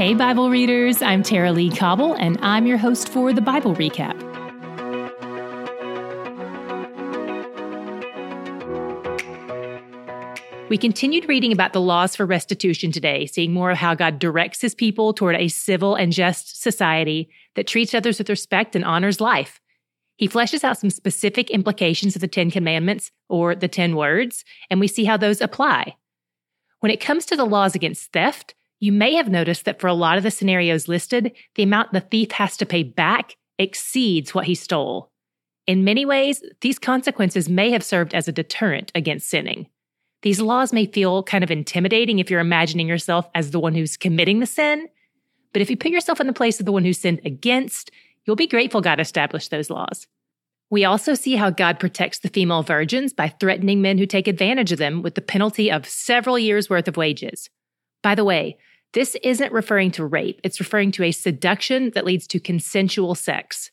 [0.00, 4.18] Hey, Bible readers, I'm Tara-Leigh Cobble, and I'm your host for the Bible Recap.
[10.70, 14.62] We continued reading about the laws for restitution today, seeing more of how God directs
[14.62, 19.20] his people toward a civil and just society that treats others with respect and honors
[19.20, 19.60] life.
[20.16, 24.80] He fleshes out some specific implications of the Ten Commandments or the Ten Words, and
[24.80, 25.96] we see how those apply.
[26.78, 29.94] When it comes to the laws against theft, you may have noticed that for a
[29.94, 34.46] lot of the scenarios listed, the amount the thief has to pay back exceeds what
[34.46, 35.10] he stole.
[35.66, 39.68] In many ways, these consequences may have served as a deterrent against sinning.
[40.22, 43.96] These laws may feel kind of intimidating if you're imagining yourself as the one who's
[43.96, 44.88] committing the sin,
[45.52, 47.90] but if you put yourself in the place of the one who sinned against,
[48.24, 50.06] you'll be grateful God established those laws.
[50.70, 54.70] We also see how God protects the female virgins by threatening men who take advantage
[54.70, 57.50] of them with the penalty of several years' worth of wages.
[58.02, 58.56] By the way,
[58.92, 63.70] this isn't referring to rape, it's referring to a seduction that leads to consensual sex.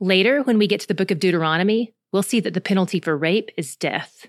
[0.00, 3.16] Later, when we get to the book of Deuteronomy, we'll see that the penalty for
[3.16, 4.26] rape is death.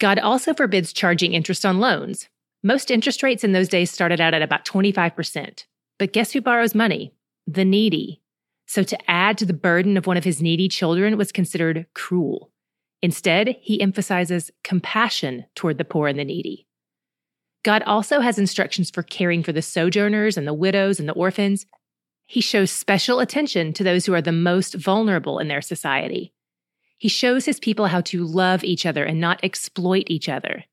[0.00, 2.28] God also forbids charging interest on loans.
[2.64, 5.64] Most interest rates in those days started out at about 25%.
[5.98, 7.14] But guess who borrows money?
[7.46, 8.20] The needy.
[8.66, 12.50] So to add to the burden of one of his needy children was considered cruel.
[13.02, 16.66] Instead, he emphasizes compassion toward the poor and the needy.
[17.62, 21.66] God also has instructions for caring for the sojourners and the widows and the orphans.
[22.26, 26.32] He shows special attention to those who are the most vulnerable in their society.
[26.98, 30.64] He shows his people how to love each other and not exploit each other.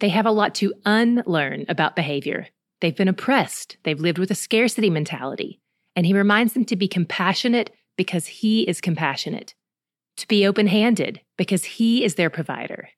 [0.00, 2.48] They have a lot to unlearn about behavior.
[2.80, 3.76] They've been oppressed.
[3.82, 5.60] They've lived with a scarcity mentality
[5.96, 9.54] and he reminds them to be compassionate because he is compassionate,
[10.16, 12.88] to be open handed because he is their provider.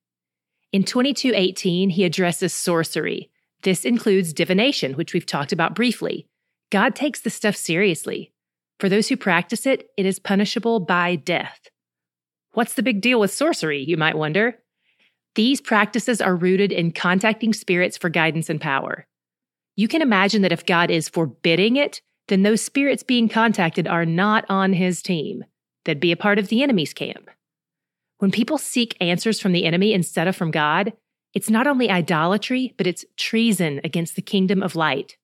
[0.73, 3.31] In 2218, he addresses sorcery.
[3.62, 6.27] This includes divination, which we've talked about briefly.
[6.70, 8.33] God takes this stuff seriously.
[8.81, 11.69] For those who practice it, it is punishable by death.
[12.55, 14.58] What's the big deal with sorcery, you might wonder?
[15.35, 19.07] These practices are rooted in contacting spirits for guidance and power.
[19.77, 24.05] You can imagine that if God is forbidding it, then those spirits being contacted are
[24.05, 25.45] not on his team.
[25.85, 27.30] They'd be a part of the enemy's camp.
[28.23, 30.93] When people seek answers from the enemy instead of from God,
[31.35, 35.17] it's not only idolatry, but it's treason against the kingdom of light.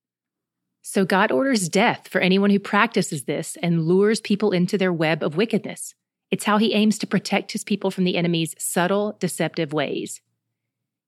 [0.83, 5.23] So God orders death for anyone who practices this and lures people into their web
[5.23, 5.95] of wickedness.
[6.33, 10.21] It's how he aims to protect his people from the enemy's subtle, deceptive ways.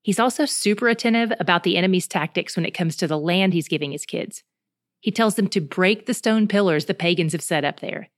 [0.00, 3.66] He's also super attentive about the enemy's tactics when it comes to the land he's
[3.66, 4.44] giving his kids.
[5.00, 8.10] He tells them to break the stone pillars the pagans have set up there.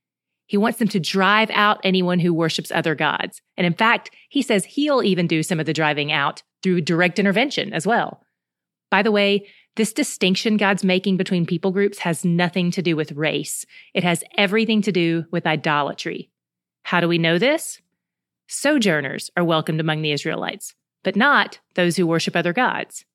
[0.53, 3.41] He wants them to drive out anyone who worships other gods.
[3.57, 7.19] And in fact, he says he'll even do some of the driving out through direct
[7.19, 8.23] intervention as well.
[8.91, 13.13] By the way, this distinction God's making between people groups has nothing to do with
[13.13, 13.65] race.
[13.95, 16.31] It has everything to do with idolatry.
[16.83, 17.81] How do we know this?
[18.47, 23.07] Sojourners are welcomed among the Israelites, but not those who worship other gods.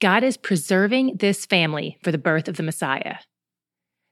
[0.00, 3.16] God is preserving this family for the birth of the Messiah.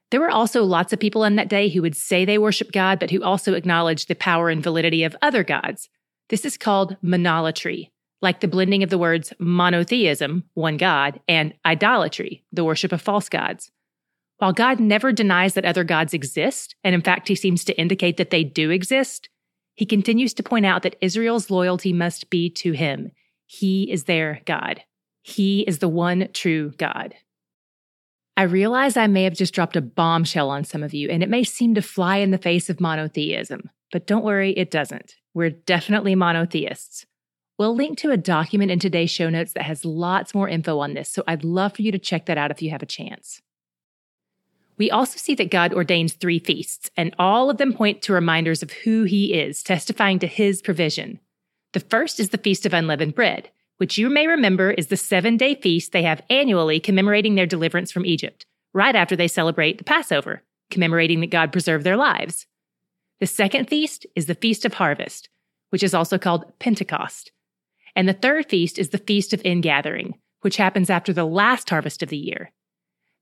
[0.09, 2.99] There were also lots of people in that day who would say they worship God,
[2.99, 5.89] but who also acknowledged the power and validity of other gods.
[6.29, 7.91] This is called monolatry,
[8.21, 13.27] like the blending of the words monotheism, one God, and idolatry, the worship of false
[13.27, 13.71] gods.
[14.37, 18.17] While God never denies that other gods exist, and in fact, he seems to indicate
[18.17, 19.29] that they do exist,
[19.73, 23.11] he continues to point out that Israel's loyalty must be to him.
[23.45, 24.83] He is their God.
[25.21, 27.13] He is the one true God.
[28.37, 31.29] I realize I may have just dropped a bombshell on some of you, and it
[31.29, 35.15] may seem to fly in the face of monotheism, but don't worry, it doesn't.
[35.33, 37.07] We're definitely monotheists.
[37.57, 40.93] We'll link to a document in today's show notes that has lots more info on
[40.93, 43.41] this, so I'd love for you to check that out if you have a chance.
[44.77, 48.61] We also see that God ordains three feasts, and all of them point to reminders
[48.61, 51.19] of who He is, testifying to His provision.
[51.73, 55.37] The first is the Feast of Unleavened Bread which you may remember is the seven
[55.37, 59.83] day feast they have annually commemorating their deliverance from Egypt, right after they celebrate the
[59.83, 62.47] Passover, commemorating that God preserved their lives.
[63.19, 65.29] The second feast is the Feast of Harvest,
[65.69, 67.31] which is also called Pentecost.
[67.95, 72.03] And the third feast is the Feast of Ingathering, which happens after the last harvest
[72.03, 72.51] of the year.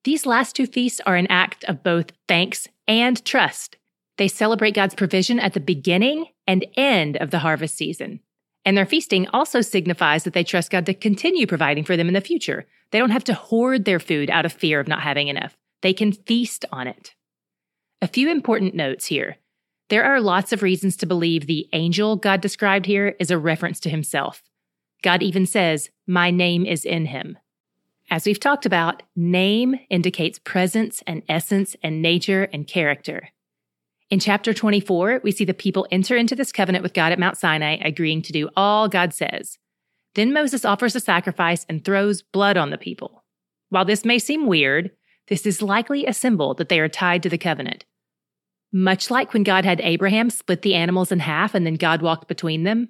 [0.03, 3.77] These last two feasts are an act of both thanks and trust.
[4.17, 8.19] They celebrate God's provision at the beginning and end of the harvest season.
[8.65, 12.15] And their feasting also signifies that they trust God to continue providing for them in
[12.15, 12.65] the future.
[12.91, 15.55] They don't have to hoard their food out of fear of not having enough.
[15.81, 17.13] They can feast on it.
[18.01, 19.37] A few important notes here.
[19.89, 23.79] There are lots of reasons to believe the angel God described here is a reference
[23.81, 24.43] to himself.
[25.03, 27.37] God even says, My name is in him.
[28.09, 33.29] As we've talked about, name indicates presence and essence and nature and character.
[34.11, 37.37] In chapter 24, we see the people enter into this covenant with God at Mount
[37.37, 39.57] Sinai, agreeing to do all God says.
[40.13, 43.23] Then Moses offers a sacrifice and throws blood on the people.
[43.69, 44.91] While this may seem weird,
[45.27, 47.83] this is likely a symbol that they are tied to the covenant.
[48.71, 52.27] Much like when God had Abraham split the animals in half and then God walked
[52.27, 52.89] between them.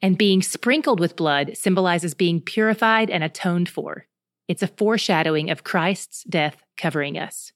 [0.00, 4.06] And being sprinkled with blood symbolizes being purified and atoned for.
[4.46, 7.52] It's a foreshadowing of Christ's death covering us.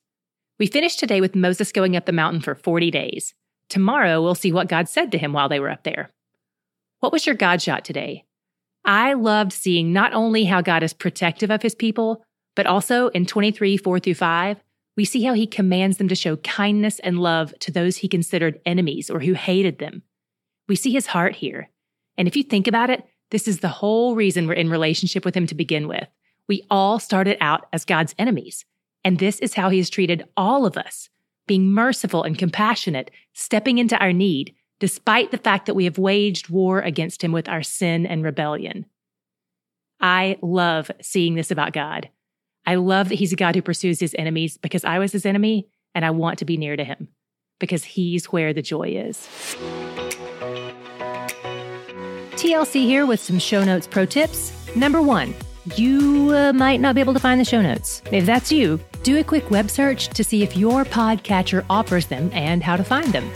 [0.59, 3.35] We finished today with Moses going up the mountain for 40 days.
[3.69, 6.11] Tomorrow, we'll see what God said to him while they were up there.
[7.01, 8.25] What was your God shot today?
[8.85, 13.27] I loved seeing not only how God is protective of his people, but also in
[13.27, 14.63] 23, 4 through 5,
[14.97, 18.61] we see how he commands them to show kindness and love to those he considered
[18.67, 20.03] enemies or who hated them.
[20.69, 21.71] We see his heart here.
[22.19, 25.35] And if you think about it, this is the whole reason we're in relationship with
[25.35, 26.07] him to begin with.
[26.47, 28.67] We all started out as God's enemies.
[29.05, 31.09] And this is how he has treated all of us,
[31.47, 36.49] being merciful and compassionate, stepping into our need, despite the fact that we have waged
[36.49, 38.87] war against him with our sin and rebellion.
[40.01, 42.11] I love seeing this about God.
[42.67, 45.69] I love that he's a God who pursues his enemies because I was his enemy
[45.95, 47.09] and I want to be near to him
[47.59, 49.29] because he's where the joy is.
[52.33, 54.53] TLC here with some show notes pro tips.
[54.75, 55.35] Number one,
[55.77, 58.03] you uh, might not be able to find the show notes.
[58.11, 62.31] If that's you, do a quick web search to see if your podcatcher offers them
[62.33, 63.31] and how to find them.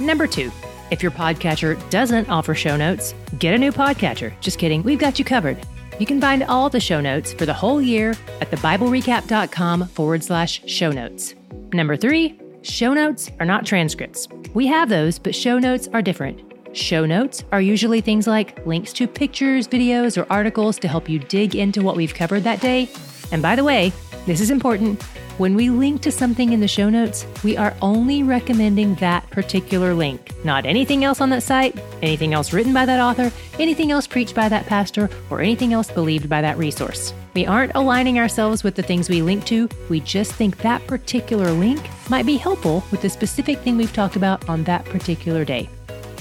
[0.00, 0.50] Number two,
[0.90, 4.32] if your podcatcher doesn't offer show notes, get a new podcatcher.
[4.40, 5.58] Just kidding, we've got you covered.
[5.98, 8.10] You can find all the show notes for the whole year
[8.40, 11.34] at thebiblerecap.com forward slash show notes.
[11.72, 14.28] Number three, show notes are not transcripts.
[14.52, 16.51] We have those, but show notes are different.
[16.72, 21.18] Show notes are usually things like links to pictures, videos, or articles to help you
[21.18, 22.88] dig into what we've covered that day.
[23.30, 23.92] And by the way,
[24.24, 25.02] this is important.
[25.36, 29.92] When we link to something in the show notes, we are only recommending that particular
[29.92, 34.06] link, not anything else on that site, anything else written by that author, anything else
[34.06, 37.12] preached by that pastor, or anything else believed by that resource.
[37.34, 41.50] We aren't aligning ourselves with the things we link to, we just think that particular
[41.50, 45.68] link might be helpful with the specific thing we've talked about on that particular day.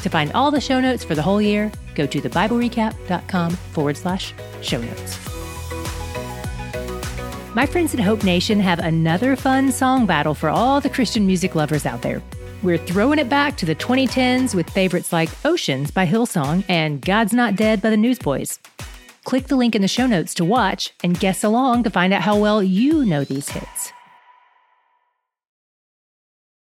[0.03, 4.33] To find all the show notes for the whole year, go to thebiblerecap.com forward slash
[4.61, 5.19] show notes.
[7.53, 11.53] My friends at Hope Nation have another fun song battle for all the Christian music
[11.53, 12.21] lovers out there.
[12.63, 17.33] We're throwing it back to the 2010s with favorites like Oceans by Hillsong and God's
[17.33, 18.59] Not Dead by the Newsboys.
[19.25, 22.21] Click the link in the show notes to watch and guess along to find out
[22.21, 23.91] how well you know these hits.